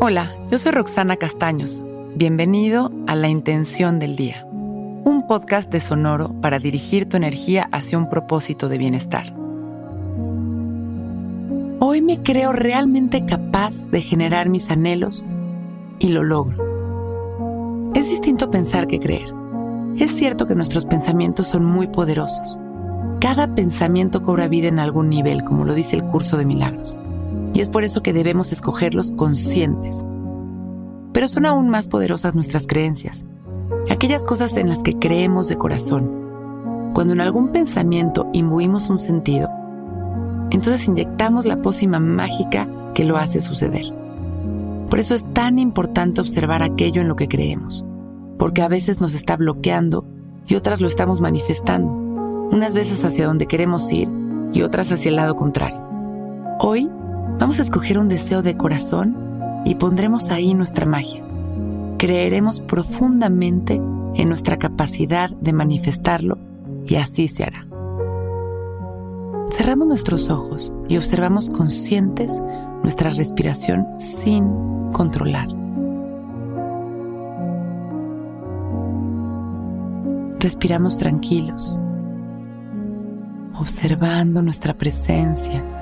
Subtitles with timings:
[0.00, 1.82] Hola, yo soy Roxana Castaños.
[2.14, 7.98] Bienvenido a La Intención del Día, un podcast de Sonoro para dirigir tu energía hacia
[7.98, 9.34] un propósito de bienestar.
[11.80, 15.26] Hoy me creo realmente capaz de generar mis anhelos
[15.98, 17.90] y lo logro.
[17.96, 19.34] Es distinto pensar que creer.
[19.96, 22.56] Es cierto que nuestros pensamientos son muy poderosos.
[23.18, 26.96] Cada pensamiento cobra vida en algún nivel, como lo dice el curso de milagros
[27.58, 30.04] y es por eso que debemos escogerlos conscientes.
[31.12, 33.24] Pero son aún más poderosas nuestras creencias,
[33.90, 36.88] aquellas cosas en las que creemos de corazón.
[36.94, 39.50] Cuando en algún pensamiento imbuimos un sentido,
[40.52, 43.92] entonces inyectamos la pócima mágica que lo hace suceder.
[44.88, 47.84] Por eso es tan importante observar aquello en lo que creemos,
[48.38, 50.06] porque a veces nos está bloqueando
[50.46, 51.90] y otras lo estamos manifestando,
[52.52, 54.08] unas veces hacia donde queremos ir
[54.52, 55.82] y otras hacia el lado contrario.
[56.60, 56.88] Hoy
[57.38, 59.28] Vamos a escoger un deseo de corazón
[59.64, 61.22] y pondremos ahí nuestra magia.
[61.98, 63.74] Creeremos profundamente
[64.14, 66.38] en nuestra capacidad de manifestarlo
[66.86, 67.66] y así se hará.
[69.50, 72.40] Cerramos nuestros ojos y observamos conscientes
[72.82, 74.48] nuestra respiración sin
[74.92, 75.48] controlar.
[80.40, 81.76] Respiramos tranquilos,
[83.58, 85.77] observando nuestra presencia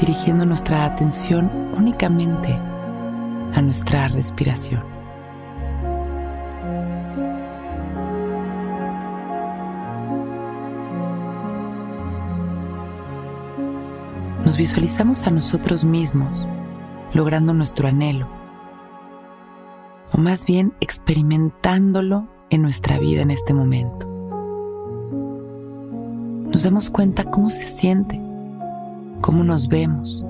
[0.00, 2.58] dirigiendo nuestra atención únicamente
[3.54, 4.82] a nuestra respiración.
[14.44, 16.48] Nos visualizamos a nosotros mismos
[17.12, 18.26] logrando nuestro anhelo,
[20.12, 24.08] o más bien experimentándolo en nuestra vida en este momento.
[26.50, 28.29] Nos damos cuenta cómo se siente
[29.20, 30.24] cómo nos vemos.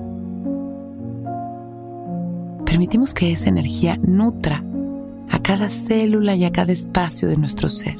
[2.65, 4.63] Permitimos que esa energía nutra
[5.29, 7.97] a cada célula y a cada espacio de nuestro ser.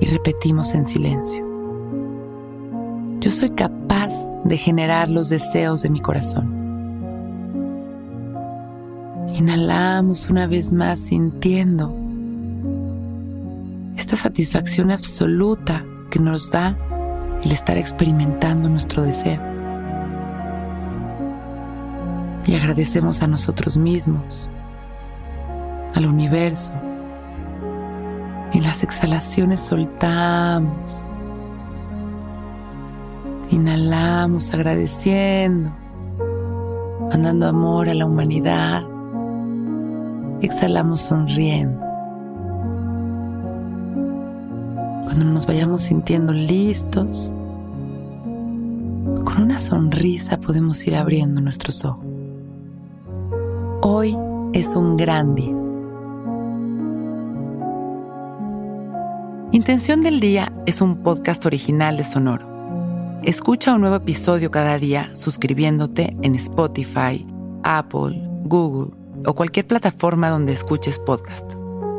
[0.00, 1.44] Y repetimos en silencio.
[3.20, 4.12] Yo soy capaz
[4.44, 6.54] de generar los deseos de mi corazón.
[9.34, 11.94] Inhalamos una vez más sintiendo
[13.96, 16.78] esta satisfacción absoluta que nos da
[17.42, 19.40] el estar experimentando nuestro deseo.
[22.46, 24.48] Y agradecemos a nosotros mismos,
[25.94, 26.72] al universo.
[28.52, 31.08] En las exhalaciones soltamos.
[33.50, 35.70] Inhalamos agradeciendo,
[37.10, 38.82] mandando amor a la humanidad.
[40.40, 41.85] Exhalamos sonriendo.
[45.16, 47.32] Cuando nos vayamos sintiendo listos,
[49.24, 52.04] con una sonrisa podemos ir abriendo nuestros ojos.
[53.80, 54.14] Hoy
[54.52, 55.54] es un gran día.
[59.52, 62.46] Intención del Día es un podcast original de Sonoro.
[63.22, 67.26] Escucha un nuevo episodio cada día suscribiéndote en Spotify,
[67.62, 68.94] Apple, Google
[69.24, 71.54] o cualquier plataforma donde escuches podcast.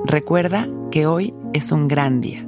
[0.06, 2.48] Recuerda que hoy es un gran día.